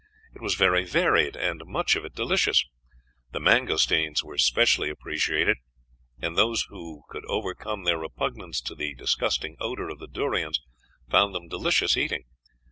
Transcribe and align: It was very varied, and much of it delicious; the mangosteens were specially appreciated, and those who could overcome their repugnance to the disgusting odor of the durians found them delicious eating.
It 0.33 0.41
was 0.41 0.55
very 0.55 0.83
varied, 0.83 1.35
and 1.35 1.61
much 1.63 1.95
of 1.95 2.03
it 2.05 2.15
delicious; 2.15 2.65
the 3.33 3.39
mangosteens 3.39 4.23
were 4.23 4.39
specially 4.39 4.89
appreciated, 4.89 5.57
and 6.19 6.35
those 6.35 6.63
who 6.69 7.03
could 7.09 7.23
overcome 7.27 7.83
their 7.83 7.99
repugnance 7.99 8.61
to 8.61 8.73
the 8.73 8.95
disgusting 8.95 9.57
odor 9.59 9.89
of 9.89 9.99
the 9.99 10.07
durians 10.07 10.59
found 11.11 11.35
them 11.35 11.47
delicious 11.47 11.95
eating. 11.97 12.23